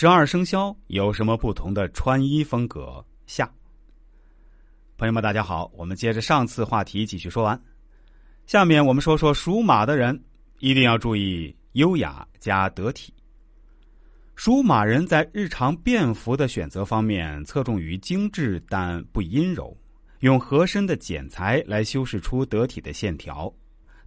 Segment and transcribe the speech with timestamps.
[0.00, 3.04] 十二生肖有什么不同的穿衣风格？
[3.26, 3.52] 下，
[4.96, 7.62] 朋友们，大家好，我们接着上次话题继续说完。
[8.46, 10.18] 下面我们说说属马的人，
[10.58, 13.12] 一定要注意优雅加得体。
[14.36, 19.76] 属马人在日常便服的选择方面，侧重于精致但不阴柔，
[20.20, 23.52] 用合身的剪裁来修饰出得体的线条。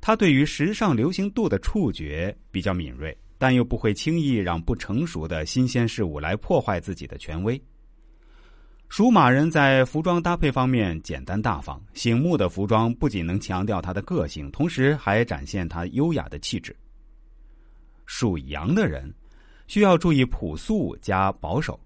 [0.01, 3.15] 他对于时尚流行度的触觉比较敏锐。
[3.43, 7.61] 但又不会轻易让不成熟的新鲜事物来破坏自己的权威。
[8.87, 16.73] 属马人在服装搭配方面简单大方，醒目的服装不仅能强调他的个性，同时还展现他优雅的气质。
[18.05, 19.13] 属羊的人
[19.67, 21.77] 需要注意朴素加保守。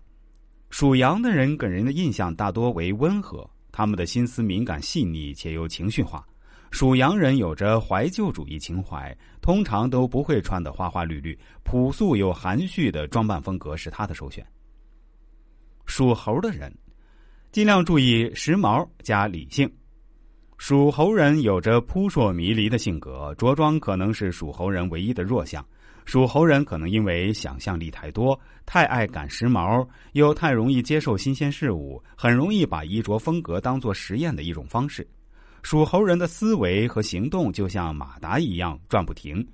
[0.69, 6.23] 属羊的人给人的印象大多为温和，他们的心思敏感细腻且又情绪化。
[6.71, 14.45] 属羊人有着怀旧主义情怀，通常都不会穿的花花绿绿，朴素又含蓄的装扮风格是他的首选。
[15.85, 16.73] 属猴的人，
[17.51, 19.71] 尽量注意时髦加理性。
[20.57, 25.65] 属猴人有着扑朔迷离的性格，着装可能是属猴人唯一的弱项。
[26.03, 35.07] 属猴人可能因为想象力太多，太爱赶时髦，又太容易接受新鲜事物，很容易把衣着风格当做实验的一种方式。
[35.69, 39.45] 属猴人的思维和行动就像马达一样转不停，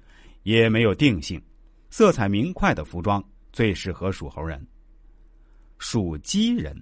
[0.43, 1.41] 也没有定性。
[1.89, 3.19] 色彩明快的服装
[3.51, 4.63] 最适合属猴人。
[5.79, 6.79] 属鸡人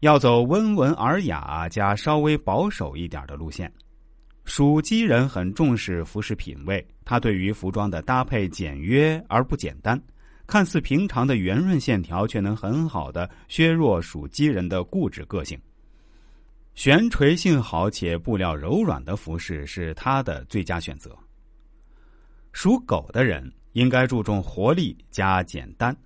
[0.00, 3.72] 要走温文尔雅加稍微保守一点的路线。
[4.44, 9.96] 属鸡人很重视服饰品味，他对于服装的搭配简约而不简单，
[10.44, 15.56] 看似平常的圆润线条却能很好的削弱属鸡人的固执个性。
[16.74, 21.16] 悬垂性好且布料柔软的服饰是他的最佳选择。
[22.52, 25.96] 属狗的人应该注重活力加简单。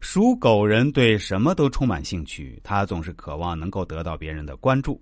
[0.00, 5.00] 属狗人对什么都充满兴趣，他总是渴望能够得到别人的关注。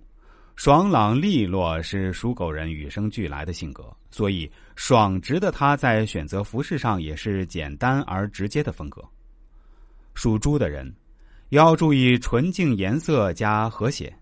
[0.55, 9.01] 爽朗利落是属狗人与生俱来的性格，所以爽直的他在选择服饰上也是简单而直接的风格。
[10.13, 10.93] 属猪的人
[11.49, 14.13] 要注意纯净颜色加和谐。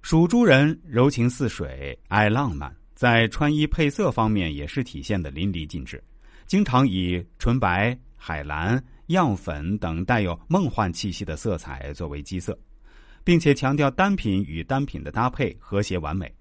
[0.00, 6.02] 属猪人柔情似水，爱浪漫，在穿衣配色方面也是体现的淋漓尽致，
[6.46, 12.58] 经常以纯白、海蓝、漾粉等带有梦幻气息的色彩作为基色，
[13.24, 16.32] 并且强调单品与单品的搭配和谐完美。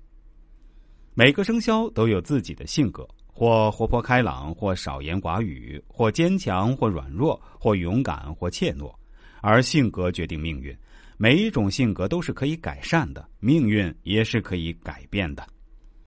[1.13, 8.93] 每个生肖都有自己的性格，或活泼开朗，或少言寡语，或坚强，或软弱，或勇敢，或怯懦，
[9.41, 10.75] 而性格决定命运。
[11.17, 15.43] 每一种性格都是可以改善的，命运也是可以改变的。